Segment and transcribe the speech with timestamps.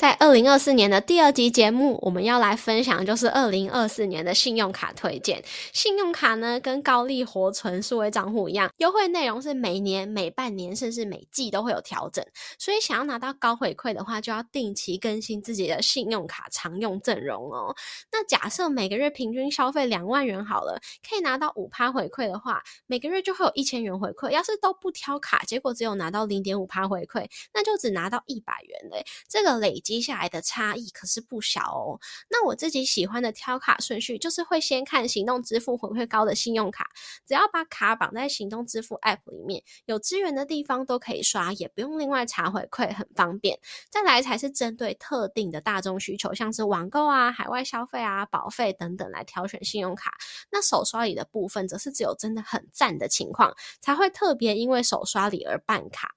[0.00, 5.44] 在二零二四年的第二集节目，我们要来分享就是二零二四年的信用卡推荐。
[5.74, 12.24] 信用卡呢，跟高利活存数位账户一样，优惠内容是每年、每半年甚至每季都会有调整。
[12.58, 17.76] 所以想要拿到高回馈的话，就要定期更新自己的信用卡常用阵容哦。
[18.10, 24.30] 那假设每个月平均消费两万元好了，可以拿到五趴回馈的话，每个月就会有一千元回馈。
[24.30, 29.04] 要是都不挑卡，结果只有拿到零点五趴回馈，那就只拿到一百元嘞。
[29.28, 29.89] 这个累积。
[29.90, 31.98] 接下来的差异可是不小哦。
[32.28, 36.88] 那我自己喜欢的挑卡顺序，就是会先看行动支付回馈高的信用卡，
[37.26, 43.58] 只要把卡绑在行动支付 App 里面，有资源的地方都可以刷，也不用另外查回馈，很方便。
[43.90, 50.16] 再来才是针对特定的大众需求，像是网购啊、海外消费啊、保费等等来挑选信用卡。
[50.52, 56.14] 那手刷礼的部分，则是只有真的很赞的情况，才会特别因为手刷礼而办卡。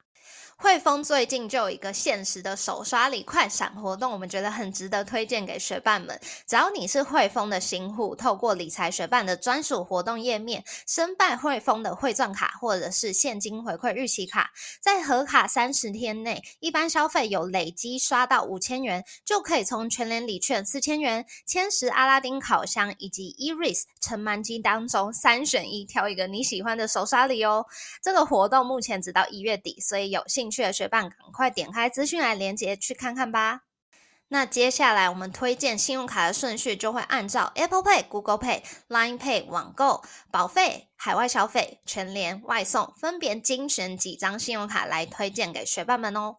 [0.58, 6.18] 汇丰最近就有一个限时的手刷礼快闪活动，我们觉得很值得推荐给学伴们。
[6.48, 27.66] 只要你是汇丰的新户，透过理财学伴的专属活动页面申办汇丰的汇钻卡或者是现金回馈日期卡，在核卡三十天内，一般消费有累积刷到五千元，就可以从全联礼券四千元、千石阿拉丁烤箱以及 Eris 盛满机当中三选一挑一个你喜欢的手刷礼哦。
[28.02, 30.53] 这个活动目前只到一月底，所以有兴趣。
[30.54, 33.62] 去的学伴，赶快点开资讯来连接去看看吧。
[34.30, 46.38] 那接下来我们推荐信用卡的顺序就会按照 Apple Pay、Google Pay、Line Pay、网购、保费、海外消费、全联、外送，分别精选几张信用卡来推荐给学伴们哦。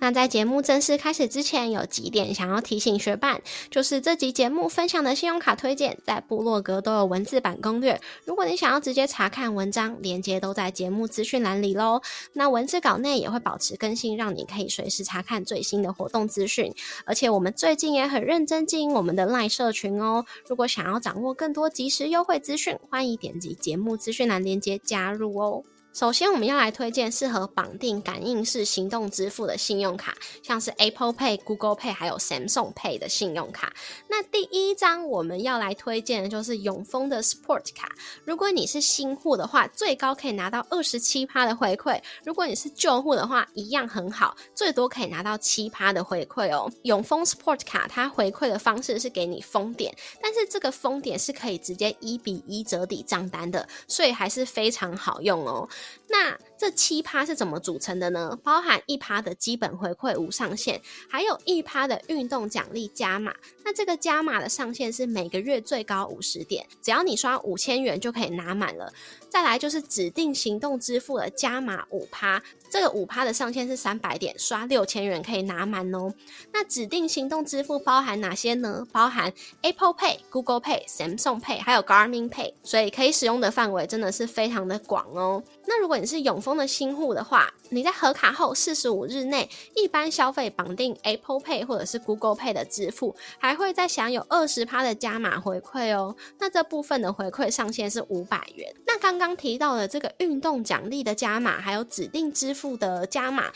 [0.00, 8.00] 那在节目正式开始之前，有几点想要提醒学伴，就是这集节目分享的信用卡推荐，在部落格都有文字版攻略。
[8.24, 12.00] 如果你想要直接查看文章，连接都在节目资讯栏里喽。
[12.32, 16.74] 那文字稿内也会保持更新，让你可以随时查看最新的活动资讯。
[17.04, 20.24] 而且我们最近也很认真经营我们的赖社群哦。
[20.48, 25.62] 如果想要掌握更多即时优惠资讯，欢迎点击节目资讯栏连接加入哦。
[25.92, 33.72] 首先，我们要来推荐适合绑定感应式行动支付的信用卡，像是 Apple Pay、Google Pay 还有 Samsung Pay 的信用卡。
[34.08, 37.90] 那第一张我们要来推荐的就是永丰的 Sport 卡。
[38.24, 46.70] 如果你是新户的话，最高可以拿到二十七趴的回馈；如果你是旧户的话，一样很好，最多可以拿到七趴的回馈哦。
[46.84, 49.92] 永丰 Sport 卡它回馈的方式是给你封点，
[50.22, 55.68] 但是这个封点是可以直接一比一折抵账单的，所以还是非常好用哦。
[56.08, 58.38] 那这七趴是怎么组成的呢？
[58.42, 63.34] 包含一趴的基本回馈无上限，还有一趴的运动奖励加码。
[63.64, 68.92] 那这个加码的上限是每个月最高五十点，只要你刷五千元就可以拿满了。
[69.28, 76.14] 再来就是指定行动支付的加码五趴，这个五趴的上限是三百点，刷六千元可以拿满哦。
[76.52, 78.86] 那指定行动支付包含哪些呢？
[78.92, 79.32] 包含
[79.62, 85.42] Apple Pay、Google Pay、Samsung Pay，还有 Garmin Pay，所以可以使用的范围真的是非常的广哦。
[85.66, 96.14] 那如果你是永丰的新户的话，你在核卡后四十五日内，一般消费绑定 Apple Pay 或者是 Google Pay 的支付，还会再享有二十趴的加码回馈哦。
[96.38, 98.72] 那这部分的回馈上限是五百元。
[99.00, 103.50] 刚刚提到的这个运动奖励的加码，还有指定支付的加码，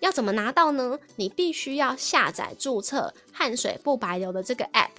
[0.00, 0.98] 要怎么拿到呢？
[1.16, 4.90] 你必须要下载注册汗水不白流的这个 App。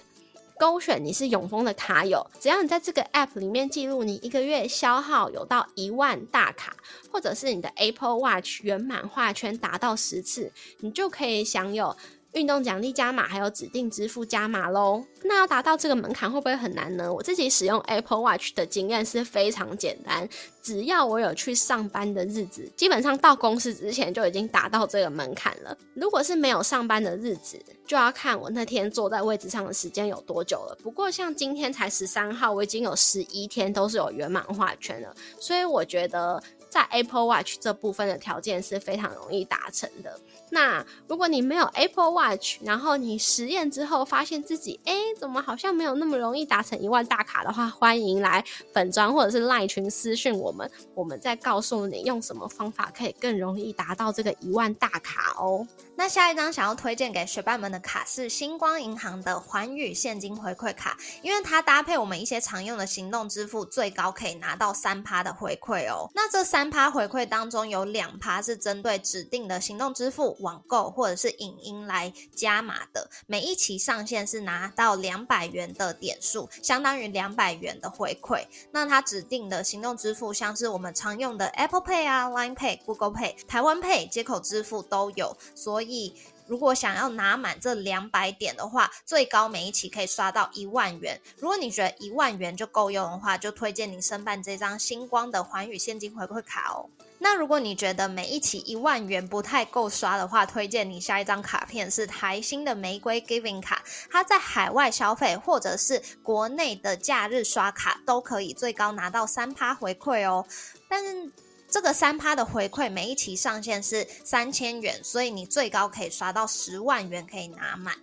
[0.58, 6.74] 勾选你是永丰的卡友，只要你在这个 app 里面记录你一个月消耗有到一万大卡，
[7.12, 11.94] 或者是你的 Apple Watch 圆满画圈达到十次，你就可以享有
[12.36, 15.04] 运动奖励加码，还有指定支付加码喽。
[15.24, 17.12] 那要达到这个门槛会不会很难呢？
[17.12, 20.28] 我自己使用 Apple Watch 的经验是非常简单，
[20.62, 25.76] 只要我有去上班的日子，基本上到公司之前就已经达到这个门槛了。
[25.94, 27.58] 如果是没有上班的日子，
[27.88, 30.78] 就要看我那天坐在位置上的时间有多久了。
[30.84, 40.20] 不过像今天才十三号，我已经有十一天都是有圆满画圈了，所以我觉得在 Apple Watch 这部分的条件是非常容易达成的。
[40.52, 44.94] 那如果你没有 Apple Watch，然后你实验之后发现自己，哎。
[45.18, 48.44] 怎么好像没有那么容易达成一万大卡的话，欢迎来
[48.74, 55.66] 粉专或者是赖群私讯我们，我们再告诉你用什么方法可以更容易达到这个一万大卡哦。
[55.96, 66.10] 那下一张想要推荐给学伴们的卡是星光银行的环宇现金回馈卡，因为它搭配我们一些常用的行动支付，最高可以拿到三趴的回馈哦。
[66.14, 78.46] 那这三趴回馈当中有两趴是针对指定的行动支付、网购或者是影音来加码的，每一期上限是拿到两百元的点数，相当于两百元的回馈。
[78.72, 86.16] 那它指定的行动支付，像是我们常用的 Apple Pay 啊、Line Pay、Google Pay、台湾 Pay 接口支付都有，所以。
[86.48, 91.20] 如果想要拿满这两百点的话，最高每一期可以刷到一万元。
[91.40, 96.88] 如果你觉得一万元就够用的话，就推荐你申办这张星光的环宇现金回馈卡哦。
[97.26, 110.46] 那如果你觉得每一期一万元不太够刷的话，推荐你下一张卡片是台新的玫瑰 Giving 卡，它在海外消费或者是国内的假日刷卡都可以最高拿到三趴回馈哦。
[110.88, 111.32] 但是
[111.68, 117.96] 这个三趴的回馈，每一期上限是三千元，所以你最高可以刷到十万元，可以拿满。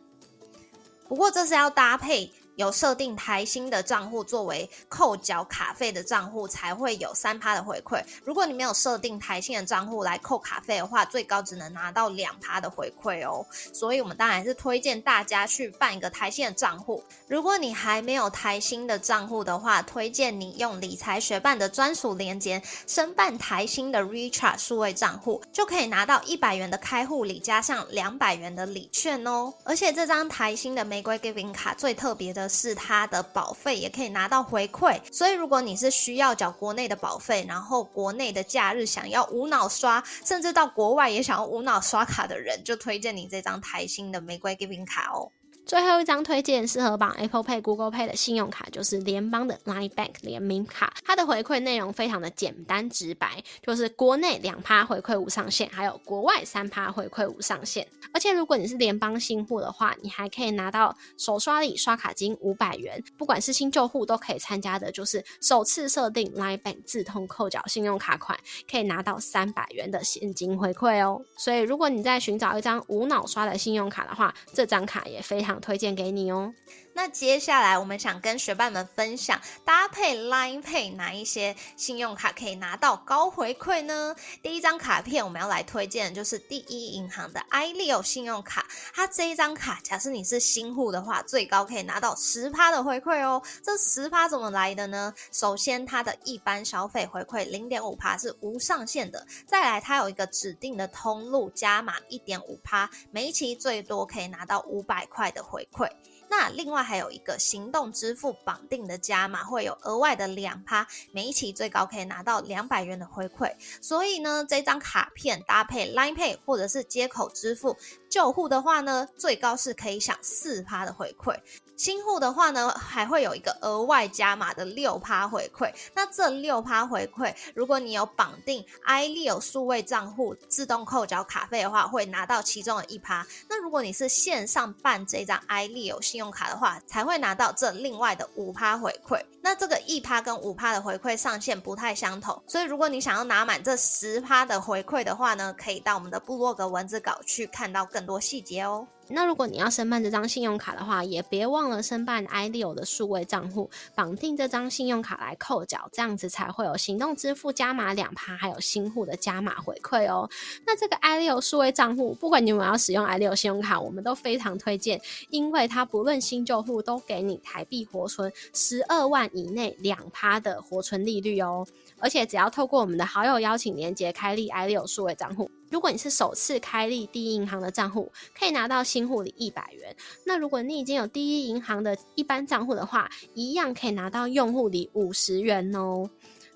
[1.07, 2.33] 不过这是要搭配。
[2.57, 8.03] 有设定台新的账户作为扣缴卡费的账户，才会有三趴的回馈。
[8.25, 13.47] 如果你没有设定台新的账户来扣卡费的话，最高只能拿到两趴的回馈哦。
[13.73, 17.03] 所以，我们当然是推荐大家去办一个台新的账户。
[17.27, 29.55] 如果你还没有台新的账户的话，推荐你用理财学办的专属链接申办台新的 Recharge 数位账户，就可以拿到一百元的开户礼，加上两百元的礼券哦。
[29.65, 32.42] 而且，这张台新的玫瑰 Giving 卡最特别的。
[32.49, 45.31] 是它的保费也可以拿到回馈，所以如果你是需要缴国内的保费，然后国内的假日想要无脑刷，甚至到国外也想要无脑刷卡的人，就推荐你这张台新的玫瑰 Giving 卡哦。
[45.65, 50.93] 最后一张推荐适合绑 Apple Pay、Google Pay 的信用卡，就是联邦的 Line Bank 联名卡。
[51.05, 57.87] 它的回馈内容非常的简单直白，就是国内两趴回馈无上限，还有国外三趴回馈无上限。
[58.13, 63.03] 而且如果你是联邦新户的话，你还可以拿到首刷礼刷卡金五百元。
[63.17, 68.39] 不管是新旧户都可以参加的，就是首次设定 Line Bank 自动扣缴信用卡款，
[68.71, 71.23] 可以拿到三百元的现金回馈哦。
[71.39, 75.52] 所以如果你在寻找一张无脑刷的信用卡的话，这张卡也非常。
[75.61, 76.55] 推荐给你哦。
[76.95, 84.15] 那接下来我们想跟学伴们分享搭配 Line Pay 哪一些信用卡可以拿到高回馈呢？
[84.43, 93.43] 第一张卡片我们要来推荐的就是第一银行的 iLeo 信用卡，它这一张卡，假设你是新户的话，最高可以拿到十趴的回馈哦。
[93.63, 95.13] 这十趴怎么来的呢？
[95.33, 105.89] 首先它的一般消费回馈零点五趴是无上限的，再来它有一个指定的通路加码一点五趴，每一期最多可以拿到五百块的回馈。
[106.33, 113.55] 那另外还有一个行动支付绑定的加码，会有额外的两趴，每一期最高可以拿到两百元的回馈。
[113.83, 117.77] 所以呢，这张卡片搭配 Line Pay 或者是接口支付，
[118.09, 121.39] 旧户的话呢，最高是可以享四趴的回馈。
[121.83, 125.69] 新户的话呢，还会有一个额外加码的六趴回馈。
[125.93, 133.27] 那这六趴回馈，如果你有绑定 iLeo 数位账户自动扣缴卡费的话，会拿到其中的一趴。
[133.51, 139.21] 那如果你是线上办这张 iLeo 信用卡的话，才会拿到这另外的五趴回馈。
[139.41, 148.87] 那这个一趴跟五趴的回馈上限不太相同，所以如果你想要拿满这十趴的回馈的话呢，可以到我们的部落格文字稿去看到更多细节哦。
[149.15, 160.29] 那如果你要申办这张信用卡的话，也别忘了申办 iLeo 的数位账户，绑定这张信用卡来扣缴，这样子才会有行动支付加码两趴，还有新户的加码回馈哦。
[160.67, 171.67] 那这个 iLeo 数位账户，不管你们要使用 iLeo 信用卡，我们都非常推荐，因为它不论新旧户都给你台币活存十二万以内两趴的活存利率哦。
[171.99, 175.51] 而且只要透过我们的好友邀请连接开立 iLeo 数位账户。
[175.73, 179.97] 如果你是首次开立第一银行的账户，可以拿到新户里一百元。
[180.27, 186.11] 那如果你已经有第一银行的一般账户的话，一样可以拿到用户里五十元哦。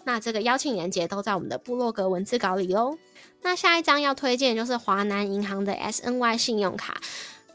[0.05, 2.99] 那这个邀请链接都在我们的部落格文字稿里哦。
[3.41, 7.01] 那下一张要推荐就是华南银行的 SNY 信用卡。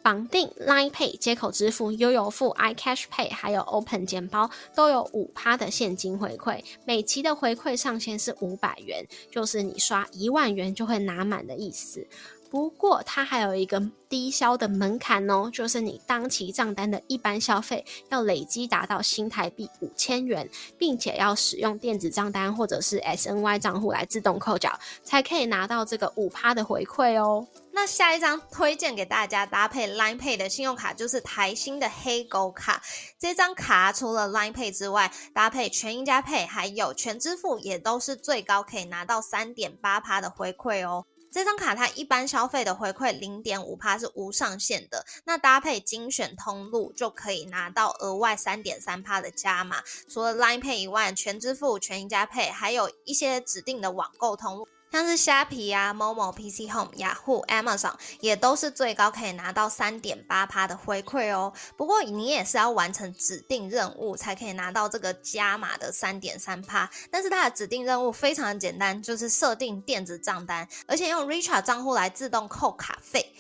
[0.04, 12.08] 绑定 Line Pay 接口支付、悠游付、iCash Pay，还有 Open 钱包都有五趴的现金回馈，每期的回馈上限是五百元，就是你刷一万元就会拿满的意思。
[12.52, 27.48] 不过它还有一个低消的门槛哦，就是你当期账单的一般消费要累积达到新台币五千元，并且要使用电子账单或者是 SNY 账户来自动扣缴，才可以拿到这个五趴的回馈哦。
[27.72, 32.84] 那下一张推荐给大家搭配 Line Pay 的信用卡就是台新的黑狗卡。
[33.18, 41.06] 这张卡除了 Line Pay 之外，搭配全银加配还有全支付，也都是最高可以拿到三点八趴的回馈哦。
[41.32, 49.82] 这张卡它一般消费的回馈零点五趴是无上限的，那搭配精选通路就可以拿到额外三点三趴的加码。
[50.10, 54.68] 除了 Line Pay 以外，全支付、全银加 Pay，还有一些指定的网购通路。
[54.92, 61.54] 像是虾皮啊、Momo PC Home、雅虎、Amazon 也都是最高可以拿到三点八趴的回馈哦。
[61.78, 66.90] 不过你也是要完成指定任务才可以拿到这个加码的三点三趴。
[67.10, 73.34] 但是它的指定任务非常的简单，就是设定电子账单，而且用 Richard 账户来自动扣卡费。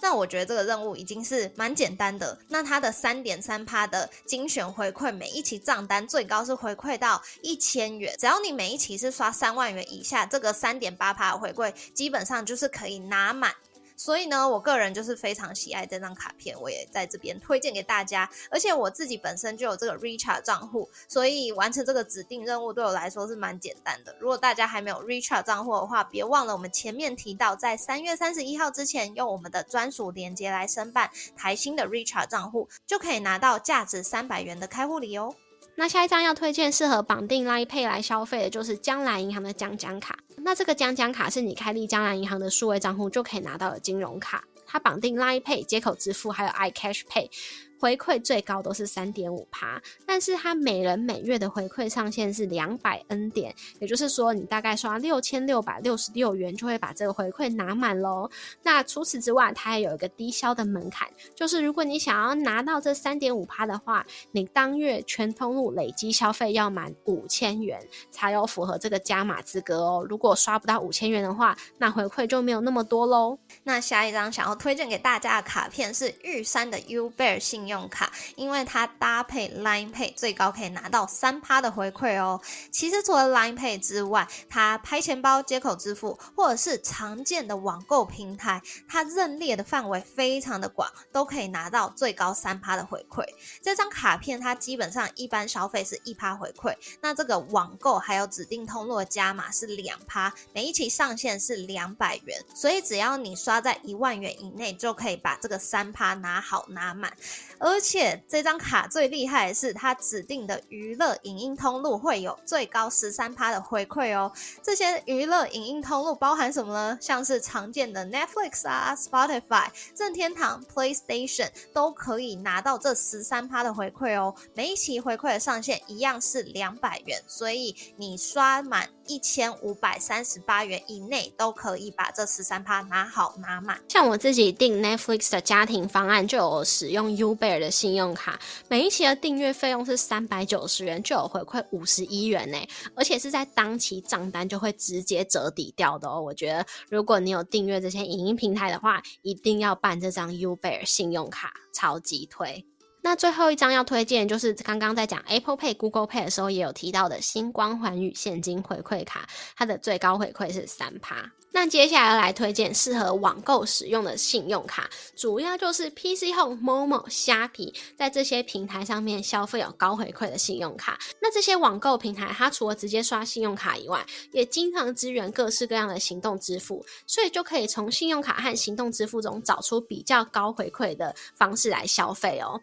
[0.00, 2.38] 那我觉得这个任务已经是蛮简单的。
[2.48, 8.14] 那它的三点三趴的精选回馈，每一期账单最高是回馈到一千元。
[8.18, 13.54] 只要你每一期是刷三万元以下，这个三点八趴的回馈基本上就是可以拿满。
[13.98, 18.30] 所以呢，我个人就是非常喜爱这张卡片，我也在这边推荐给大家。
[18.48, 24.14] 而且我自己本身就有这个 Richard 账户，所以完成这个指定任务对我来说是蛮简单的。
[24.20, 35.34] 如果大家还没有 Richard 账户的话，别忘了我们前面提到，在三月三十一号之前，用我们的专属链接来申办台新的 Richard 账户，就可以拿到价值三百元的开户礼哦。
[35.80, 40.18] 那下一张要推荐适合绑定 Line Pay 来消费的，就是江南银行的江江卡。
[40.38, 47.30] 那这个江江卡是你开立江南银行的数位账户就可以拿到的金融卡，它绑定 Line Pay 接口支付，还有 iCash Pay。
[47.78, 58.28] 回馈最高都是三点五趴，但是它每人每月的回馈上限是两百 N 点，也就是说你大概刷六千六百六十六元就会把这个回馈拿满喽。
[58.62, 67.80] 那除此之外，它还有一个低消的门槛，就是如果你想要拿到这三点五趴的话，你当月全通路累积消费要满五千元
[68.10, 70.06] 才有符合这个加码资格哦。
[70.08, 73.38] 如果刷不到五千元的话，那回馈就没有那么多喽。
[73.62, 82.40] 那下一张想要推荐给大家的卡片是玉山的 U Bear 信用卡，因为它搭配 Line Pay，最高可以拿到三趴的回馈哦。
[82.72, 93.24] 其实除了 Line Pay 之外，它拍钱包、接口支付或者是常见的网购平台，它认列的范围非常的广，都可以拿到最高三趴的回馈。
[93.62, 107.12] 这张卡片它基本上一般消费是一趴回馈，那这个网购还有指定通路的加码是两趴，每一期上限是两百元，所以只要你刷在一万元以内，就可以把这个三趴拿好拿满。
[107.58, 114.30] 而且这张卡最厉害的是，它指定的娱乐影音通路会有最高十三趴的回馈哦。
[114.62, 116.98] 这些娱乐影音通路包含什么呢？
[117.00, 124.34] 像是常见的 Netflix 啊、Spotify、任天堂、PlayStation 都可以拿到这十三趴的回馈哦。
[124.54, 133.80] 每一期回馈的上限一样是两百元，所以你刷满一千五百三十八元以内都可以把这十三趴拿好拿满。
[133.88, 137.48] 像我自己订 Netflix 的家庭方案就有使用 Uber。
[137.58, 138.38] 的信用卡
[138.68, 142.58] 每一期的订阅费用是三百九十元，就有回馈五十一元呢，
[142.94, 146.20] 而且是在当期账单就会直接折抵掉的哦。
[146.20, 152.66] 我觉得如果你有订阅这些影音平台的话，一定要办这张 Uber 信用卡，超级推。
[153.08, 161.32] 那最后一张要推荐，就是刚刚在讲 Apple Pay、Google Pay 的时候也有提到的星光环宇现金回馈卡，它的最高回馈是三趴。
[161.50, 170.98] 那接下来来推荐适合网购使用的信用卡，主要就是 PC Home、Momo、虾皮，在这些平台上面消费有高回馈的信用卡。
[171.20, 182.60] 那这些网购平台，它除了直接刷信用卡以外，也经常支援各式各样的行动支付，所以就可以从信用卡和行动支付中找出比较高回馈的方式来消费哦。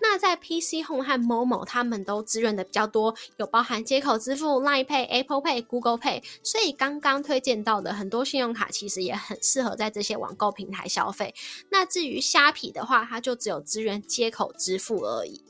[0.00, 11.34] 那在 PC Home 和 Momo，他们都支援的比较多，有包含接口支付、Line Pay、Apple Pay、Google Pay，所以刚刚推荐到的很多信用卡其实也很适合在这些网购平台消费。
[11.70, 15.42] 那至于虾皮的话，它就只有支援接口支付而已。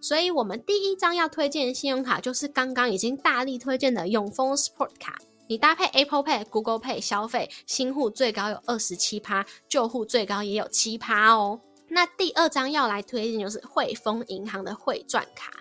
[0.00, 5.18] 所以我们第一张要推荐的信用卡就是刚刚已经大力推荐的永丰 Sport 卡。
[5.48, 11.60] 你搭配 Apple Pay、Google Pay 消费，新户最高有二十七趴，旧户最高也有七趴哦。
[11.88, 15.52] 那第二张要来推荐就是汇丰银行的汇赚卡，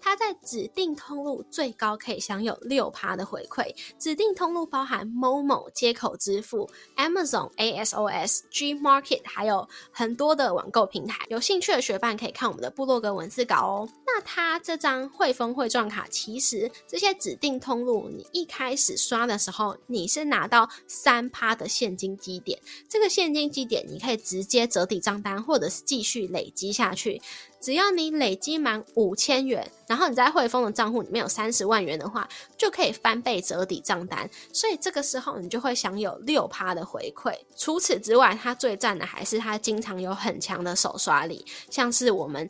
[0.00, 3.74] 它在指定通路最高可以享有六趴的回馈。
[3.98, 11.24] 指定通路包含 Momo 接口支付、Amazon ASOS、G Market，还有很多的网购平台。
[11.28, 13.88] 有兴趣的学伴可以看我们的部落格文字稿哦。
[14.06, 22.58] 那它这张汇丰汇赚卡，其实这些指定通路，你一开始刷的时候，你是拿到三趴的现金积点。
[22.88, 27.20] 这个现金积点，你可以直接折抵账单，或者是继续累积下去，
[27.60, 34.28] 只要你累积满五千元，然后你在汇丰的账户里面有三十万元的话，就可以翻倍折抵账单。
[34.52, 37.32] 所以这个时候你就会享有六趴的回馈。
[37.56, 42.48] 除此之外，它最赞的还是它经常有很强的手刷礼，像是我们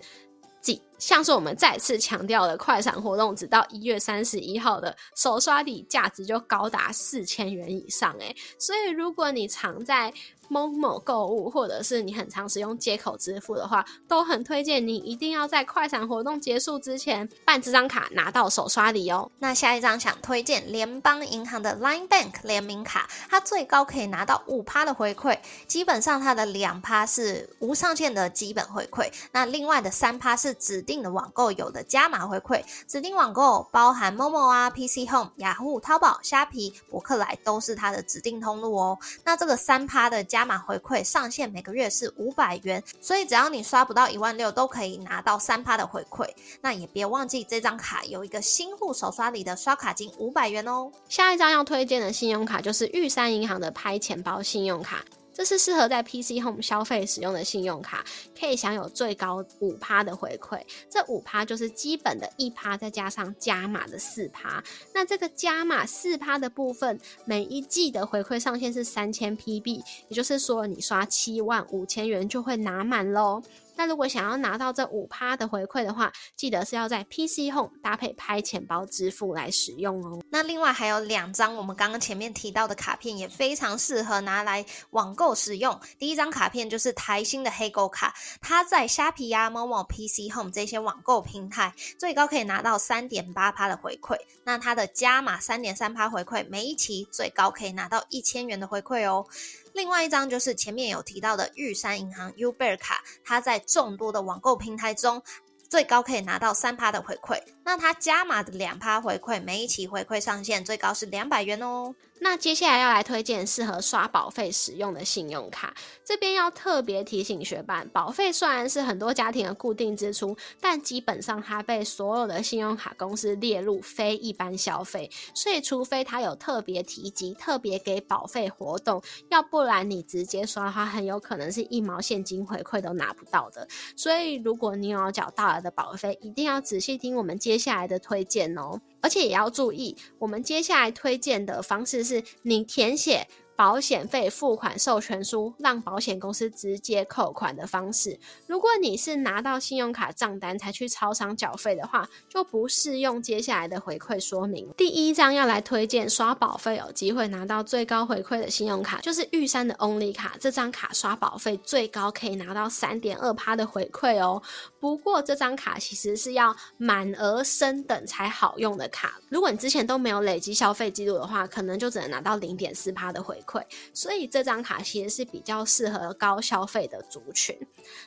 [0.60, 0.80] 几。
[0.96, 10.10] 像是我们再次强调的快闪活动，直到一月三十一号的手刷礼价值就高达四千元以上诶，所以如果你常在
[10.48, 19.30] 某某购物，或者是你很常使用接口支付的话，都很推荐你一定要在快闪活动结束之前办这张卡，拿到手刷礼哦。
[19.38, 38.98] 那下一张想推荐联邦银行的 Line Bank 联名卡，它最高可以拿到五趴的回馈，基本上它的两趴是无上限的基本回馈，那另外的三趴是指定的网购有的加码回馈，指定网购包含 Momo 啊、PC Home、雅虎、淘宝、虾皮、博客来都是它的指定通路哦。
[39.24, 46.28] 那这个三趴的加码回馈上限每个月是五百元，所以只要你刷不到一万六，都可以拿到三趴的回馈。
[46.60, 50.90] 那也别忘记这张卡有一个新户手刷里的刷卡金五百元哦。
[51.08, 55.04] 下一张要推荐的信用卡就是玉山银行的拍钱包信用卡。
[55.34, 58.04] 这是适合在 PC Home 消费使用的信用卡，
[58.38, 60.62] 可以享有最高五趴的回馈。
[60.88, 64.62] 这五趴就是基本的一趴，再加上加码的四趴。
[64.94, 73.42] 那这个加码四趴的部分，每一季的回馈上限是三千 PB，也就是说你刷七万五千元就会拿满喽。
[73.76, 80.22] 那如果想要拿到这五趴的回馈的话，记得是要在 PC Home 搭配拍钱包支付来使用哦。
[80.30, 85.78] 那另外还有两张我们刚刚前面提到的卡片，也非常适合拿来网购使用。
[85.98, 94.16] 第一张卡片就是台新的黑狗卡，它在虾皮呀、某某 PC Home 这些网购平台，最高可以拿到三点八趴的回馈。
[94.44, 99.26] 那它的加码三点三趴回馈，每一期最高可以拿到一千元的回馈哦。
[99.74, 105.20] 另外一张就是前面有提到的玉山银行 Uber 卡，它在众多的网购平台中，
[105.68, 107.42] 最高可以拿到三趴的回馈。
[107.64, 111.94] 那它加码的两趴回馈，每一期回馈上限最高是两百元哦。
[112.20, 133.66] 那接下来要来推荐适合刷保费使用的信用卡，这边要特别提醒学伴，保费虽然是很多家庭的固定支出，但基本上它被所有的信用卡公司列入非一般消费，所以除非它有特别提及、特别给保费活动，要不然你直接刷的话，很有可能是一毛现金回馈都拿不到的。
[133.96, 138.80] 所以如果你有缴大额的保费，一定要仔细听我们介接下来的推荐哦。
[139.00, 143.28] 而且也要注意，我们接下来推荐的方式是你填写。
[143.56, 148.18] 保险费付款授权书，让保险公司直接扣款的方式。
[148.48, 154.68] 如果你是拿到信用卡账单才去超商缴费的话，就不适用接下来的回馈说明。
[154.76, 160.36] 第一张要来推荐刷保费有机会拿到最高回馈的信用卡，就是玉山的 Only 卡。
[160.40, 164.42] 这张卡刷保费最高可以拿到三点二趴的回馈哦。
[164.80, 169.20] 不过这张卡其实是要满额升等才好用的卡。
[169.30, 173.40] 如果你之前都没有累积消费记录的话，可能就只能拿到零点四趴的回。
[173.46, 177.56] 馈，所以这张卡其实是比较适合高消费的族群。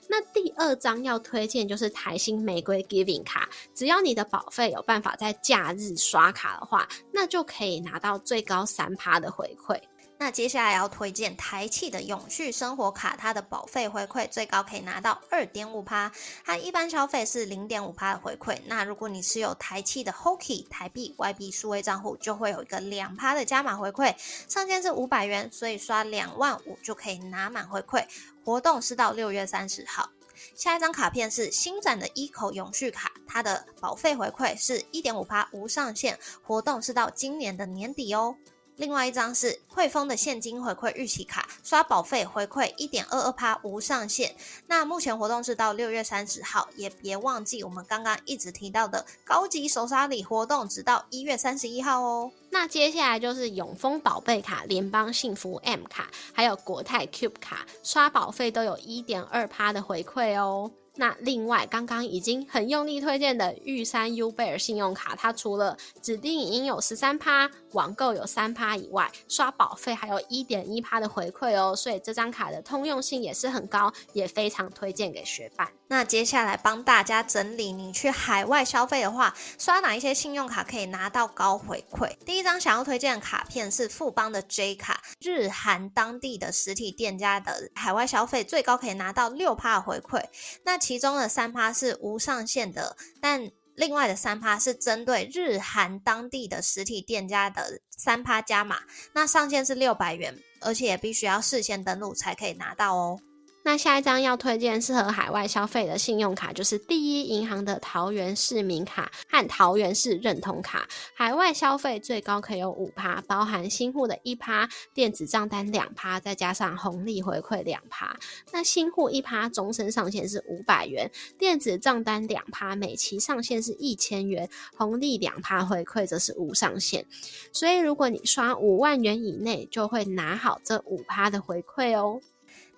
[0.08, 9.80] 那第二张要推荐就是台新玫瑰 Giving 卡，只要你的保费有办法在假日刷卡的话，那就可以拿到最高三趴的回馈。
[10.20, 16.12] 那接下来要推荐台气的永续生活卡，它的保费回馈最高可以拿到二点五趴，
[16.44, 18.60] 它一般消费是零点五趴的回馈。
[18.66, 24.16] 那如果你持有台气的 Hoki 台币外币数位账户，就会有一个两趴的加码回馈，
[24.50, 28.04] 上限是五百元，所以刷两万五就可以拿满回馈。
[28.44, 30.10] 活动是到六月三十号。
[30.56, 38.36] 下一张卡片是新展的一口永续卡，它的保费回馈是一点五趴无上限，活动是到今年的年底哦。
[38.78, 44.36] 另外一张是汇丰的现金回馈预期卡，刷保费回馈一点二二趴无上限。
[44.68, 52.32] 那目前活动是到六月三十号，也别忘记我们刚刚一直提到的高级手刷礼活动，直到一月三十一号哦。
[52.52, 60.72] 那接下来就是永丰宝贝卡、联邦幸福 M 卡，还有国泰 Cube 卡，刷保费都有一点二趴的回馈哦。
[60.98, 75.68] 那另外，刚刚已经很用力推荐的玉山 U 贝尔信用卡，它除了指定已经有十三趴，网购有三趴以外，刷保费还有一点一趴的回馈哦，所以这张卡的通用性也是很高，也非常推荐给学伴。
[75.90, 82.12] 那接下来帮大家整理，你去海外消费的话，刷哪一些信用卡可以拿到高回馈？
[82.26, 90.26] 第一张想要推荐的卡片是富邦的 J 卡，日韩当地的实体店家的海外消费最高可以拿到六趴回馈。
[90.66, 98.80] 那其中的三趴是无上限的，但另外的三趴是针对日韩当地的实体店家的三趴加码，
[99.14, 103.20] 那上限是六百元，而且也必须要事先登录才可以拿到哦。
[103.68, 110.88] 那下一张要推荐适合海外消费的信用卡，就是第一银行的桃园市民卡和桃园市认同卡。
[111.14, 118.18] 海外消费最高可以有五趴，包含新户的一趴，电子账单两趴，再加上红利回馈两趴。
[118.54, 121.06] 那新户一趴，终身上限是五百元；
[121.38, 127.06] 电子账单两趴，每期上限是一千元；红利两趴回馈则是无上限。
[127.52, 132.22] 所以如果你刷五万元以内，就会拿好这五趴的回馈哦。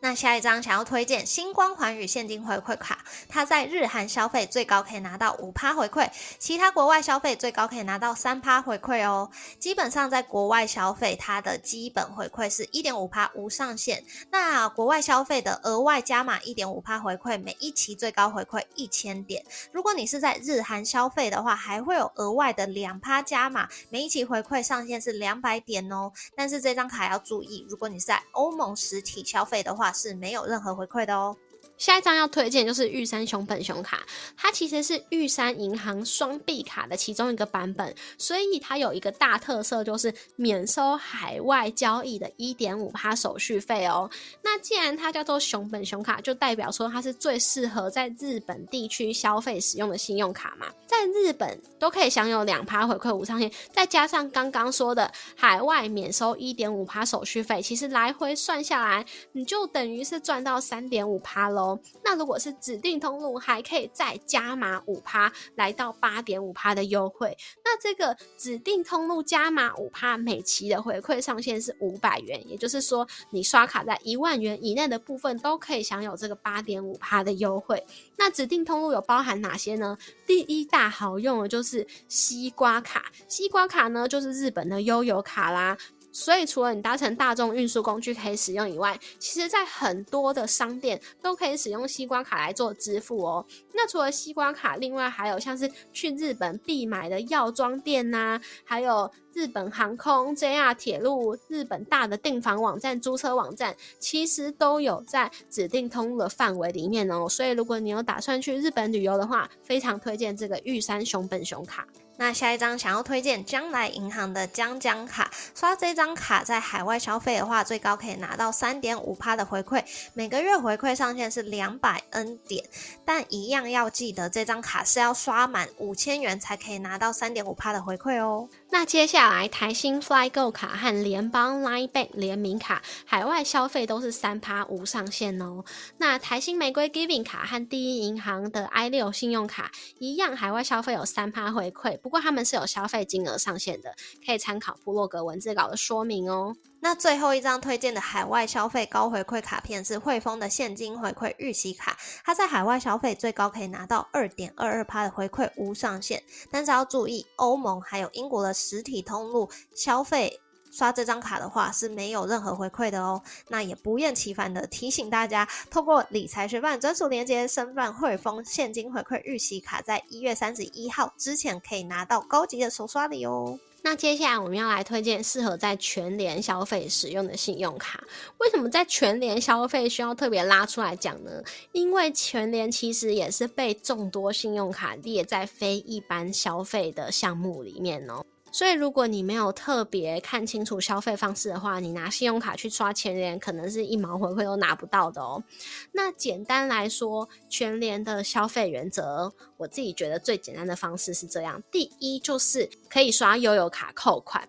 [0.01, 9.29] 那下一张想要推荐星光环宇现金回馈卡，它在日韩消费最高可以拿到五趴回馈，其他国外消费最高可以拿到三趴回馈哦。
[9.59, 14.03] 基本上在国外消费，它的基本回馈是一点五趴无上限。
[14.31, 19.43] 那国外消费的额外加码一点五趴回馈，每一期最高回馈一千点。
[19.73, 26.13] 如果你是在日韩消费的话，还会有额外的两趴加码，每一期回馈上限是两百点哦。
[26.35, 31.35] 但是这张卡要注意，如果你是在欧盟实体消费的话，是没有任何回馈的哦。
[31.79, 34.05] 下一张要推荐就是玉山熊本熊卡，
[34.37, 44.11] 它其实是玉山银行双币卡的其中一个版本，所以它有一个大特色就是免收海外交易的一点五趴手续费哦。
[44.43, 61.68] 那既然它叫做熊本熊卡，就代表说它是最适合在日本地区消费使用的信用卡嘛，在日本都可以享有两趴回馈无上限，再加上刚刚说的海外免收一点五趴手续费，其实来回算下来，你就等于是赚到三点五趴喽。
[62.03, 67.35] 那如果是指定通路，还可以再加码五趴，来到八点五趴的优惠。
[67.65, 77.85] 那这个指定通路加码五趴，每期的回馈上限是五百元，也就是说，你刷卡在一万元以内的部分，都可以享有这个八点五趴的优惠。
[78.17, 79.97] 那指定通路有包含哪些呢？
[80.25, 85.77] 第一大好用的就是西瓜卡，西瓜卡呢就是日本的悠游卡啦。
[86.11, 93.45] 所以，除了你搭乘大众运输工具可以使用以外，其实在很多的商店都可以使用西瓜卡来做支付哦。
[93.73, 107.29] 那除了西瓜卡，另外还有像是去日本必买的药妆店呐，还有日本航空、JR 铁路、日本大的订房网站、租车网站，其实都有在指定通路的范围里面哦。
[107.29, 111.87] 所以，如果你有打算去日本旅游的话，非常推荐这个玉山熊本熊卡。
[112.19, 119.81] 那下一张想要推荐将来银行的江江卡，刷这张卡在海外消费的话，最高可以拿到三点五趴的回馈，
[120.13, 122.65] 每个月回馈上限是两百 N 点，
[123.05, 128.49] 但一样要记得这张卡是要刷满五千元才可以拿到三点五趴的回馈哦。
[128.71, 135.65] 那接下来台新 FlyGo 卡和联邦 Line Bank 联名卡，海外消费都是三趴无上限哦。
[135.97, 146.55] 那台新玫瑰 Giving 卡和第一银行的 i 六信用卡一样，海外消费有三趴回馈，不过他们是有消费金额上限的，可以参考部落格文字稿的说明哦。
[146.81, 156.23] 那最后一张推荐的海外消费高回馈卡片是汇丰的现金回馈预习卡，它在海外消费最高可以拿到二点二二趴的回馈，无上限。
[156.49, 160.39] 但是要注意，欧盟还有英国的实体通路消费
[160.71, 163.21] 刷这张卡的话是没有任何回馈的哦。
[163.47, 173.59] 那也不厌其烦的提醒大家，透过理财学办专属连接申办汇丰现金回馈预习卡，在一月三十一号之前可以拿到高级的手刷礼哦。
[173.81, 178.03] 那接下来我们要来推荐适合在全联消费使用的信用卡。
[178.39, 181.31] 为什么在全联消费需要特别拉出来讲呢？
[181.71, 188.21] 因为全联其实也是被众多信用卡列在非一般消费的项目里面哦。
[188.51, 195.43] 所以，如果你没有特别看清楚消费方式的话，你拿信用卡去刷全联，可能是一毛回馈都拿不到的哦。
[195.91, 204.47] 那简单来说，全联的消费原则，我自己觉得最简单的方式是这样：第一，就是可以刷悠游卡扣款。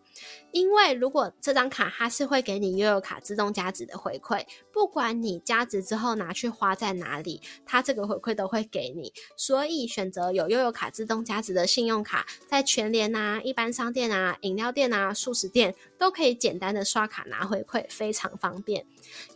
[0.53, 9.13] 因为如果这张卡它是会给你悠游卡自动加值的回馈，不管你加值之后拿去花在哪里，它这个回馈都会给你。
[9.37, 18.85] 所以选择有悠游卡自动加值的信用卡，在全联啊、一般商店啊、饮料店啊、素食店都可以简单的刷卡拿回馈，非常方便。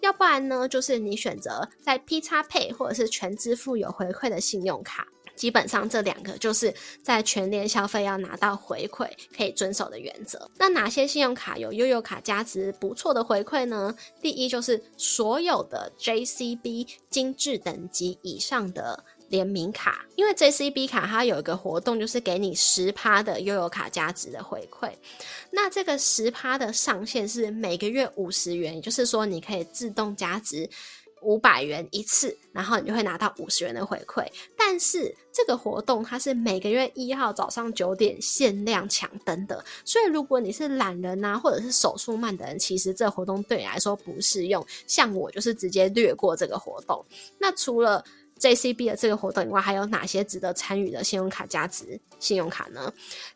[0.00, 5.06] 要不然呢，就是你选择在 P 叉 Pay 或者是全支付有回馈的信用卡。
[5.36, 10.50] 基本上这两个就是在全联消费要拿到回馈可以遵守的原则。
[10.58, 13.94] 那哪些信用卡有悠游卡价值不错的回馈呢？
[14.20, 24.90] 第一就是所有的 JCB 精致等级以上的联名卡，因为 JCB 卡它有一个活动，就是给你十趴的悠游卡价值的回馈。
[25.50, 30.68] 那这个十趴的上限是每个月五十元，也就是说你可以自动加值。
[31.26, 34.22] 五百元一次，然后你就会拿到五十元的回馈。
[34.58, 44.64] 但是这个活动它是每个月一号早上九点限量抢登的，所以如果你是懒人呐，或者是手速慢的人，其实这活动对你来说不适用。
[44.86, 47.04] 像我就是直接略过这个活动。
[47.38, 48.04] 那除了
[48.38, 52.92] JCB 的这个活动以外，还有哪些值得参与的信用卡价值信用卡呢？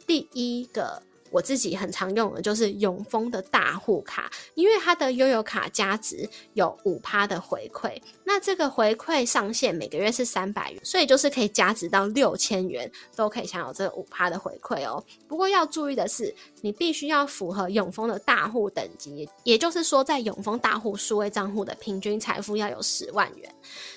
[0.07, 1.03] 第一个。
[1.31, 15.03] 我自己很常用的就是永丰的大户卡，因为它的悠游卡加值有五趴的回馈，那这个回馈上限每个月是三百元，所以就是可以加值到六千元都可以享有这五趴的回馈哦。
[15.27, 23.55] 不过要注意的是，你必须要符合永丰的大户等级，也就是说，在永丰大户数位账户的平均财富要有十万元。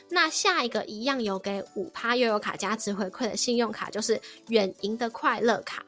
[0.10, 5.84] 那下一个一样有给五趴悠游卡加值回馈的信用卡，就是远银的快乐卡。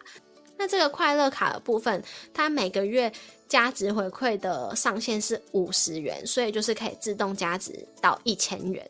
[0.63, 2.01] 那这个快乐卡的部分，
[2.33, 3.11] 它每个月
[3.49, 8.89] 加值回馈的上限是五十元，所以就是可以自动加值到一千元。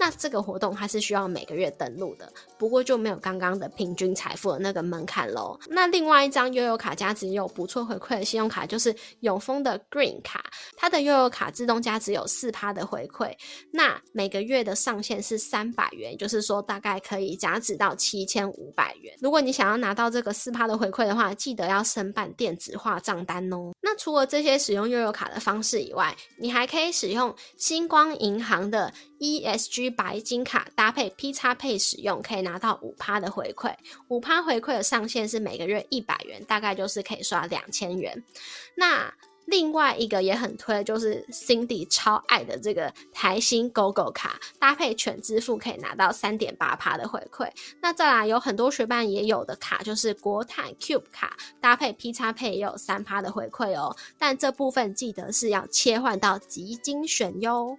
[0.00, 5.60] 那这个活动它是需要每个月登录的，不过就没有刚刚的平均财富的那个门槛喽。
[5.68, 10.42] 那另外一张悠游卡加值有不错回馈的信用卡就是永丰的 Green 卡，
[10.74, 13.36] 它的悠游卡自动加值有四趴的回馈，
[13.72, 19.14] 那每个月的上限是三百元，就是说大概可以加值到七千五百元。
[19.20, 23.72] 如果你想要拿到这个四趴的回馈的话，记得要申办电子化账单哦。
[23.82, 29.89] 那除了这些使用悠游卡的方式以外，你还可以使用星光银行的 ESG。
[29.90, 33.74] 白金卡搭配 P 叉配使用，可以拿到五趴的回馈。
[34.08, 38.22] 五趴回馈的上限是每个月一百元，大概就是可以刷两千元。
[38.76, 39.12] 那
[39.46, 47.50] 另外一个也很推，就是 Cindy 超爱的这个台新狗狗卡，搭配全支付可以拿到三点八趴的回馈。
[47.82, 53.96] 那再来有很多学伴也有的卡，就是国泰 Cube 卡，搭配 P 叉配也有三趴的回馈哦。
[54.16, 57.76] 但这部分记得是要切换到极精选哟。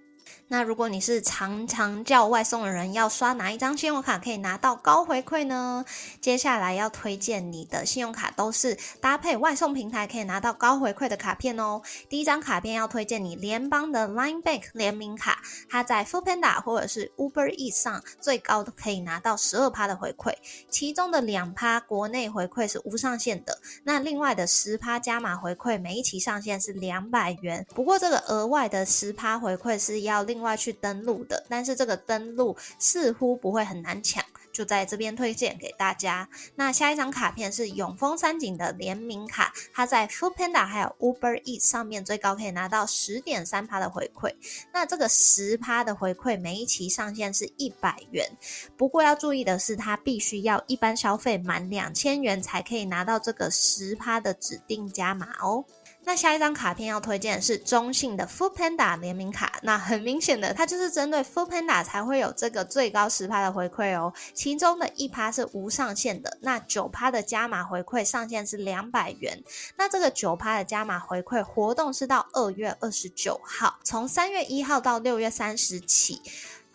[0.52, 5.82] 那如果你是常常叫外送的人，要刷哪一张信用卡可以拿到高回馈呢？
[6.20, 11.80] 接下来要推荐你的信用卡都是搭配外送平台可以拿到高回馈的卡片哦。
[12.10, 20.34] 第一张卡片要推荐你联邦的 Line Bank 联名卡，它在 Food Panda 或者是 Uber Eats 上最高可以拿到十二趴的回馈，
[20.68, 30.41] 其中的两趴国内回馈是无上限的，那另外的十趴加码回馈每一期上限是两百元，不过这个额外的十趴回馈是要另。
[30.42, 36.28] 外去登录的，但是这个登录似乎不会很难抢，就在这边推荐给大家。
[36.56, 44.34] 那下一张卡片是永丰三井的联名卡，它在 Food Panda 还有 Uber Eats 上面最高可以拿到十点三趴的回馈。
[44.72, 48.28] 那这个十趴的回馈每一期上限是一百元，
[48.76, 55.64] 不过要注意的是，它必须要一般消费满两千元才可以拿到这个十趴的指定加码哦。
[56.04, 64.12] 那下一张卡片要推荐是中信的 Food Panda 联名卡，那很明显的，它就是针对 Food Panda 才会有这个最高十趴的回馈哦。
[64.34, 69.42] 其中的一趴是无上限的，那九趴的加码回馈上限是两百元。
[69.76, 76.20] 那这个九趴的加码回馈活动是到二月二十九号，从三月一号到六月三十起。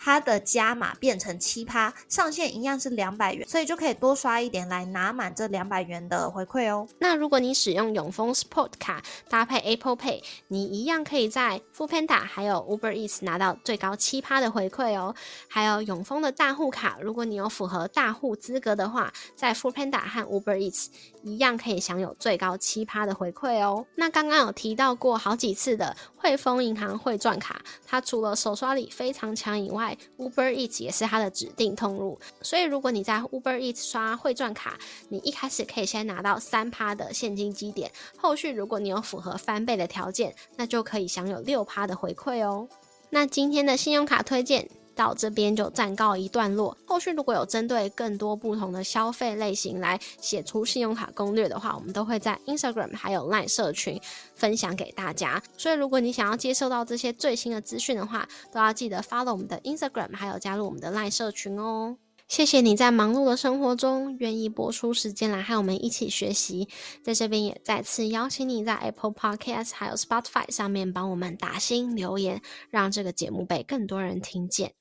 [0.08, 6.88] 它的加码变成七趴，上限一样是两百元，所以就可以多刷一点来拿满这两百元的回馈哦。
[7.00, 15.14] 那如果你使用永丰 Sport 卡搭配 Apple Pay，你一样可以在 Food Panda 还有 Uber Eats 拿到最高七趴的回馈哦。
[15.50, 20.86] 还有永丰的大户卡，如果你有符合大户资格的话，在 Food Panda 和 Uber Eats
[21.24, 23.86] 一样可以享有最高七趴的回馈哦。
[23.96, 34.78] 那刚刚有提到过好几次的汇丰银行汇赚卡，它除了手刷力非常强以外，Uber Eats 也是它的指定通路，所以如果你在 Uber Eats 刷汇赚卡，
[35.10, 42.68] 你一开始可以先拿到三趴的现金积点，后续如果你有符合翻倍的条件，那就可以享有六趴的回馈哦。
[43.10, 44.70] 那今天的信用卡推荐。
[44.98, 46.76] 到这边就暂告一段落。
[46.86, 54.02] 后续如果有针对更多不同的消费类型来写出信用卡攻略的话，我们都会在 Instagram 还有 Line 社群
[54.36, 55.42] 分享给大家。
[55.58, 61.98] 所以如果你想要接受到这些最新的资讯的话，都要记得 follow 我们的 Instagram，还有加入我们的 Line 社群哦。
[62.28, 66.68] 谢谢你在忙碌的生活中愿意拨出时间来和我们一起学习，
[67.02, 74.77] 在这边也再次邀请你在 Apple Podcast 还有 Spotify 上面帮我们打新留言，让这个节目被更多人听见。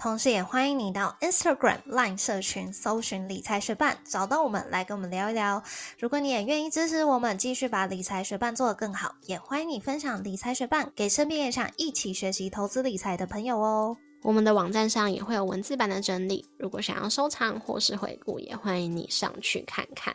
[0.00, 5.60] 同时，也欢迎你到 Instagram Line 社群搜寻理财学伴，找到我们来跟我们聊一聊。
[5.98, 13.96] 如果你也愿意支持我们，继续把理财学伴做得更好，也欢迎你分享理财学伴给身边也想一起学习投资理财的朋友哦。
[14.22, 20.14] 我们的网站上也会有文字版的整理，如果想要收藏或是回顾，也欢迎你上去看看。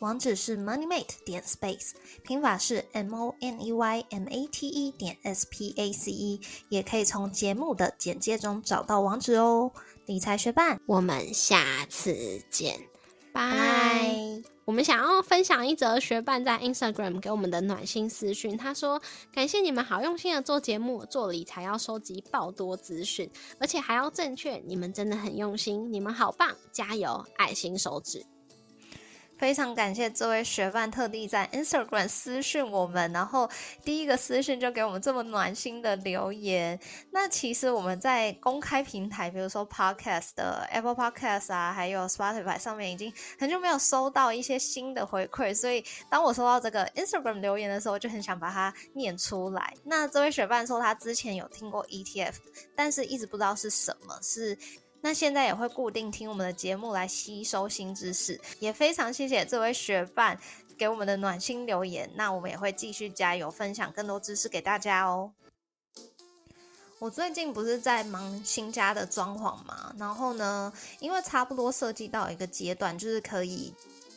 [0.00, 5.46] 网址是 moneymate 点 space，拼法是 m o n e y m a t e 点 s
[5.50, 9.72] p a c e，也可以从节目的简介中找到网址哦。
[10.04, 12.78] 理财学伴，我们下次见，
[13.32, 14.42] 拜。
[14.66, 19.00] 我们想要分享一则学伴在 Instagram 给我们的暖心私讯，他说
[19.32, 27.24] ：“感谢你们好用心的做节目，做理财要收集爆多资讯，而且还要正确，你们真的很用心，你们好棒，加油！
[27.36, 28.26] 爱心手指。”
[29.38, 33.48] 非常感谢这位学伴特地在 Instagram 私讯我们，然后
[33.84, 36.78] 第一个私讯就给我们这么暖心的留言。
[37.10, 49.74] 那其实我们在公开平台，比如说 Podcast 的 Apple Podcast 啊，还有 Spotify 上面，已经很久没有收到一些新的回馈，所以当我收到这个 Instagram 留言的时候，就很想把它念出来。
[49.84, 52.34] 那这位学伴说他之前有听过 ETF，
[52.74, 54.58] 但是一直不知道是什么，是。
[55.06, 60.36] 那现在也会固定听我们的节目来吸收新知识，也非常谢谢这位学伴
[60.76, 62.10] 给我们的暖心留言。
[62.16, 65.30] 那我们也会继续加油，分享更多知识给大家哦。
[66.98, 73.72] 我最近不是在忙新家的装潢嘛，然后呢，因为差不多设计到一个阶段，就是可以。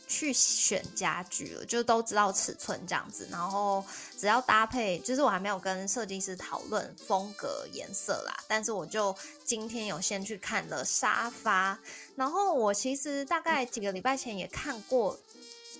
[0.09, 3.85] 去选家具了，就都知道尺寸这样子，然后
[4.17, 11.77] 只要搭配，就是我还没有跟设计师讨论风格颜色啦，但是我就今天有先去看了沙发，
[12.15, 15.15] 然后我其实大概几个礼拜前也看过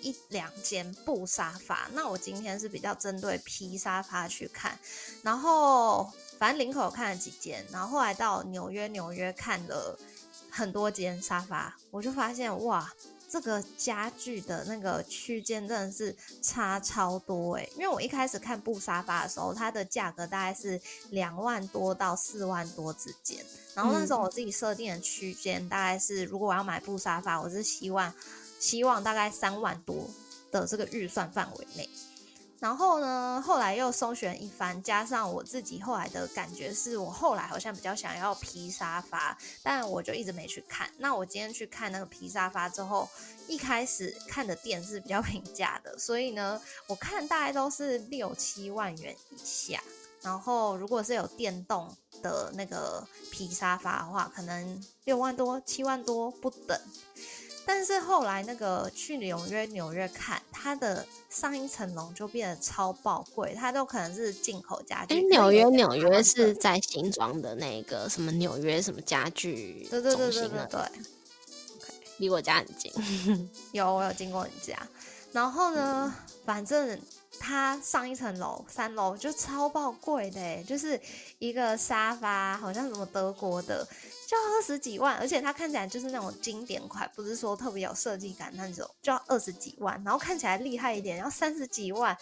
[0.02, 4.78] 一两间布沙发，那我今天是比较针对皮沙发去看，
[5.24, 9.98] 然后反正林口看了几间，然后后来到纽约，纽约看了
[10.52, 12.94] 很多间沙发，我就发现哇。
[13.30, 28.12] 这个家具的那个区间真的是差超多诶，因为我一开始看布沙发的时候，它的价格大概是两万多到四万多之间，然后那时候我自己设定的区间大概是，如果我要买布沙发，我是希望
[28.60, 30.10] 希望大概三万多
[30.52, 31.88] 的这个预算范围内。
[32.60, 40.92] 然后呢，后来又搜寻一番，加上我自己后来的感觉是，我后来好像比较想要皮沙发，但我就一直没去看。
[40.98, 43.08] 那我今天去看那个皮沙发之后，
[43.48, 49.82] 一开始看的店是比较平价的，所以呢，我看大概都是六七万元以下。
[50.22, 51.90] 然后如果是有电动
[52.22, 56.78] 的那个皮沙发的话，可能六万多、七万多不等。
[57.72, 65.22] 但是后来那个去纽约纽约看，它的上一层楼就变得超爆贵，它都可能是进口家具。
[65.28, 70.82] 纽约纽约是在新庄的那个什么纽约什么家具对对对对对对，
[72.18, 72.92] 离我家很近。
[73.72, 74.76] 有我有经过你家，
[75.32, 76.12] 然后呢，
[76.44, 77.00] 反正
[77.40, 81.00] 它上一层楼三楼就超爆贵的，就是
[81.40, 83.88] 一个沙发，好像什么德国的。
[84.28, 90.00] 就要二十几万，而且它看起来就是那种经典款，不是说特别有设计感那种，就要二十几万。
[90.06, 92.16] 然后看起来厉害一点，要三十几万。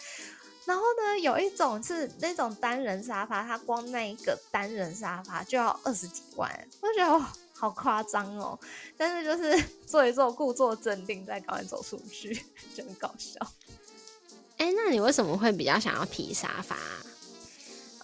[0.64, 8.58] 然后呢，有一种是那种单人沙发，它光那一个单人沙发就要二十几万，我觉得哦，好夸张哦。
[8.96, 12.34] 但是就是做一做，故作镇定，再赶快走出去，
[12.74, 13.38] 就很搞笑。
[14.58, 16.76] 哎，那你为什么会比较想要皮沙发？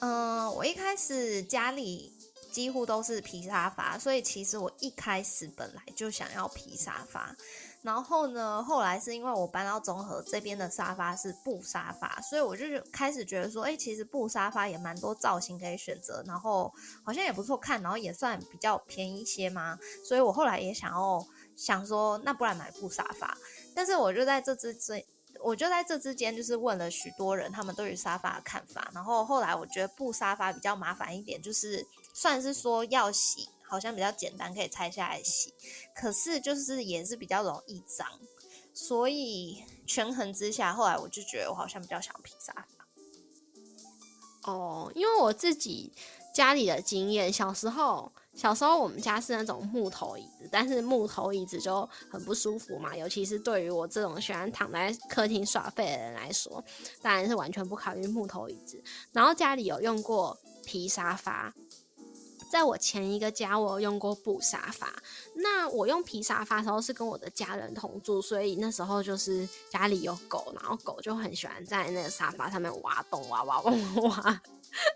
[0.00, 2.12] 嗯，我一开始家里。
[2.54, 7.34] 几乎都是皮沙发，所以其实我一开始本来就想要皮沙发，
[7.82, 23.36] 然后呢，后来是因为我搬到综合这边的沙发是布沙发，所以我就开始觉得说，哎，其实布沙发也蛮多造型可以选择，然后好像也不错看，然后也算比较便宜一些嘛，所以我后来也想要想说，那不然买布沙发，
[23.74, 25.04] 但是我就在这之这。
[25.44, 35.52] 我就在这之间，就是问了许多人他们对于沙发的看法，然后后来我觉得布沙发比较麻烦一点，就是算是说要洗，好像比较简单，可以拆下来洗，
[35.94, 38.08] 可是就是也是比较容易脏，
[38.72, 42.52] 所以权衡之下，后来我就觉得我好像比较想皮沙
[44.42, 44.50] 发。
[44.50, 45.92] 哦，因为我自己
[46.34, 48.10] 家里的经验，小时候。
[48.34, 56.62] 小时候我们家是那种木头椅子，但是木头椅子就很不舒服嘛，尤其是对于我这种喜欢躺在客厅耍废的人来说，
[57.00, 58.82] 当然是完全不考虑木头椅子。
[59.12, 61.54] 然后家里有用过皮沙发，
[62.50, 64.92] 在我前一个家我有用过布沙发。
[65.36, 74.42] 那我用皮沙发的时候是跟我的家人同住，所以那时候就是家里有狗，然后狗就很喜欢在那个沙发上面挖洞，挖挖挖挖。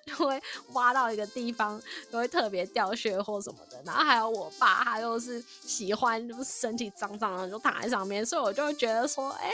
[0.07, 3.81] 就会挖到一个地方，都会特别掉屑或什么的。
[3.85, 9.51] 然后还有我爸，他又是喜欢就是身体脏脏的就躺在上面，所以我就会觉得说，哎，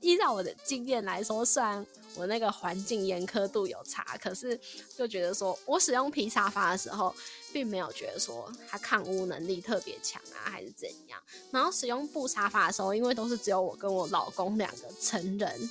[0.00, 4.58] 依照我的经验来说，虽然我那个环境严苛度有差，可是
[4.96, 7.14] 就觉得说我使用皮沙发的时候，
[7.52, 11.20] 并没有觉得说它抗污能力特别强啊，还是怎样。
[11.50, 15.70] 然后使用布沙发的时候，因为都是只有我跟我老公两个成人，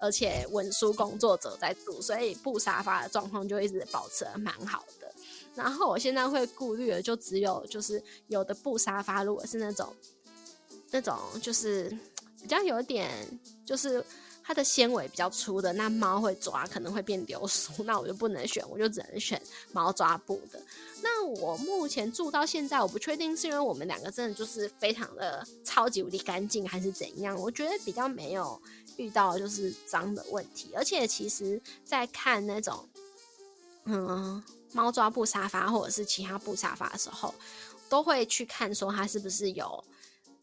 [0.00, 5.12] 而且文书工作者在住，所以布沙发的状况就一直保持的蛮好的。
[5.54, 9.94] 然后我现在会顾虑的就只有就是有的布沙发，如果是那种
[10.90, 11.90] 那种就是
[12.40, 13.10] 比较有点
[13.66, 14.02] 就是
[14.42, 19.40] 它的纤维比较粗的，那猫会抓可能会变流苏，那我就不能选，我就只能选
[19.72, 20.60] 猫抓布的。
[21.02, 27.38] 那我目前住到现在，我不确定是因为我们两个真的就是非常的超级无敌干净，还是怎样？
[27.40, 28.60] 我觉得比较没有
[28.96, 32.88] 遇到就是脏的问题，而且其实在看那种
[33.84, 37.34] 嗯猫抓布沙发或者是其他布沙发的时候，
[37.88, 39.84] 都会去看说它是不是有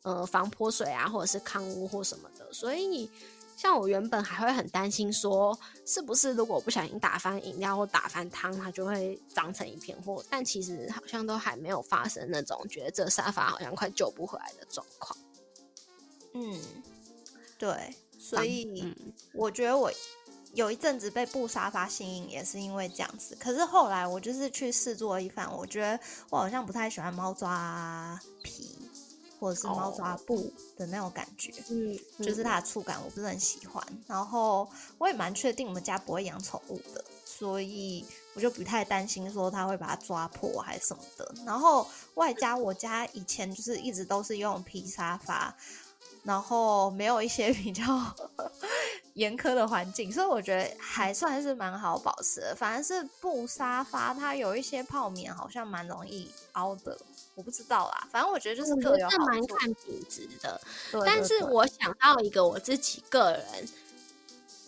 [0.01, 2.51] 呃防泼水啊，或者是抗污或什么的。
[2.51, 3.09] 所以你
[3.55, 15.17] 像我原本还会很担心说，是不是如果不小心打翻饮料或打翻汤，它就会脏成一片或但其实好像都还没有发生那种觉得这沙发好像快救不回来的状况。
[16.33, 16.61] 嗯，
[17.57, 17.95] 对，
[18.29, 18.93] 所以
[19.33, 19.91] 我觉得我。
[20.53, 23.37] 有一阵子被布沙发吸引，也是因为这样子。
[23.39, 25.99] 可是后来我就是去试做一番，我觉得
[26.31, 28.75] 我好像不太喜欢猫抓皮
[29.39, 33.85] 或者是猫抓布的那种感觉，嗯，就是它的触感我不是很喜欢。
[34.07, 34.67] 然后
[34.97, 38.03] 我也蛮确定我们家不会养宠物的，所以
[38.33, 41.35] 我就不太担心说它会把它抓破还是什么的。
[41.45, 45.55] 然后外加我家以前就是一直都是用皮沙发，
[46.27, 47.83] 然后没有一些 比较。
[49.17, 52.55] 严苛的环境，所以我觉得还算是蛮好保持的。
[52.55, 56.95] 反而是布沙发，它有一些泡棉，好像蛮容易凹的。
[57.33, 60.61] 我不知道啦，反正我觉得就是各有好蛮看品质的。
[61.03, 63.67] 但是我想到一个我自己个人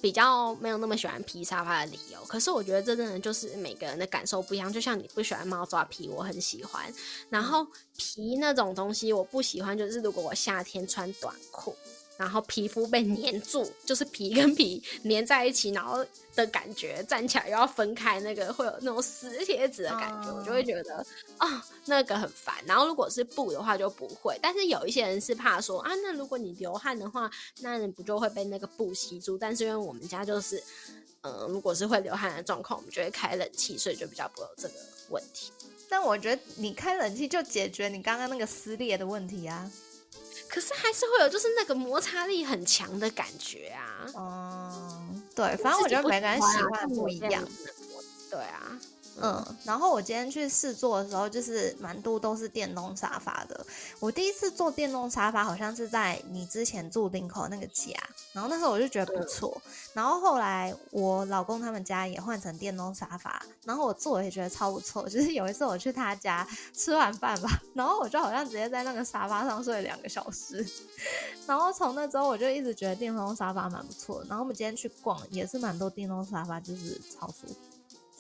[0.02, 4.72] 比较没有那么喜欢皮沙发的理由，可是我觉得这真的就是每个人的感受不一样。
[4.72, 6.94] 就像你不喜欢猫抓皮，我很喜欢。
[7.30, 7.66] 然后
[7.98, 11.76] 皮那种东西我不喜欢，就是如果我夏天穿短裤。
[12.20, 16.06] 然后皮肤被粘住，就是皮跟皮粘在一起，然后
[16.36, 20.98] 的感觉站起来又要分开，那个会有那种撕贴纸的感觉，我就会觉得
[21.38, 22.54] 啊，那个很烦。
[22.66, 29.38] 然后如果是布的话就不会，但是有一些人是怕说啊，那如果你流汗的话，那你不就会被那个布吸住？
[29.38, 30.62] 但是因为我们家就是，
[31.22, 34.74] 嗯，如果是会流汗的状况，我们就会开冷气，所以就比较不会有这个
[35.10, 35.54] 问题。
[35.88, 39.72] 但我觉得你开冷气就解决你刚刚那个撕裂的问题啊。
[40.50, 44.06] 可是还是会有，就是那个摩擦力很强的感觉啊。
[44.18, 47.48] 嗯，对，反正我觉得每个人喜欢不一样。
[48.32, 48.78] 对啊。
[49.22, 53.66] 嗯，然后我今天去试坐的时候，就是蛮多都是电动沙发的。
[54.00, 57.94] 我第一次坐电动沙发，好像是在你之前住林口那个家，
[58.34, 59.62] 然后那时候我就觉得不错。
[59.94, 65.08] 然后后来我老公他们家也换成电动沙发，然后我坐也觉得超不错。
[65.10, 70.66] 就是有一次我去他家吃完饭吧，然后我就好像直接在那个沙发上睡了两个小时。
[71.46, 74.24] 然后从那之后，我就一直觉得电动沙发蛮不错。
[74.30, 77.56] 然后我们今天去逛，也是蛮多电动沙发，就是超舒服。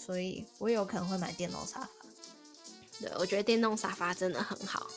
[0.03, 1.89] 所以我有可能会买电动沙发。
[2.99, 4.87] 对，我觉得电动沙发真的很好。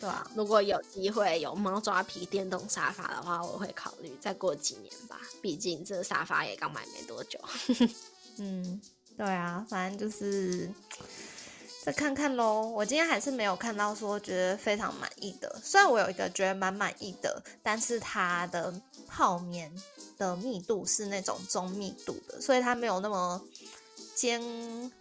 [0.00, 5.20] 对啊，如果有机会有猫抓皮电动沙发的话，我会考虑再过几年吧。
[5.42, 7.38] 毕竟这沙发也刚买没多久。
[8.38, 8.80] 嗯，
[9.16, 10.70] 对啊，反正就是
[11.84, 12.62] 再看看喽。
[12.68, 15.60] 我今天还是没有看到说觉得非常满意的。
[15.64, 18.72] 虽然我有一个觉得蛮满意的，但是它的
[19.08, 19.72] 泡棉
[20.16, 23.42] 的密度是那种中密度的，所以它没有那么。
[24.18, 24.42] 肩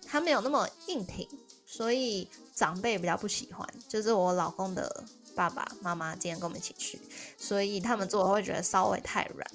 [0.05, 1.27] 它没有那么硬挺，
[1.65, 3.67] 所以长辈比较不喜欢。
[3.89, 5.03] 就是我老公的
[5.35, 7.01] 爸爸妈妈今天跟我们一起去，
[7.35, 9.47] 所以他们坐会觉得稍微太软。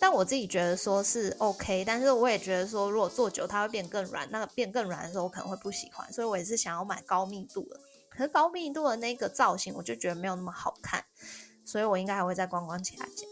[0.00, 7.80] 但我自己觉得说是 OK，但是我也觉得说如果坐久它会变更软，那个变更软的时候我可能会不喜欢，所以我也是想要买高密度的。
[8.10, 11.04] 可是高密度的那个造型我就觉得没有那么好看，
[11.64, 13.22] 所以我应该还会再逛逛其他家。